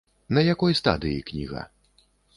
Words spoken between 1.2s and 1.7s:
кніга?